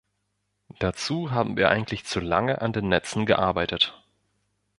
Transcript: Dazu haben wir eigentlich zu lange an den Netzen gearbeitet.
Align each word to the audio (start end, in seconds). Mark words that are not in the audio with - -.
Dazu 0.79 1.29
haben 1.29 1.57
wir 1.57 1.69
eigentlich 1.69 2.05
zu 2.05 2.19
lange 2.21 2.59
an 2.63 2.73
den 2.73 2.87
Netzen 2.89 3.27
gearbeitet. 3.27 4.03